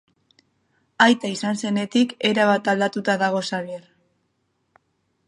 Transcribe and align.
Aita 1.05 1.29
izan 1.33 1.59
zenetik, 1.67 2.15
erabat 2.31 2.71
aldatuta 2.73 3.19
dago 3.25 3.45
Xabier. 3.51 3.81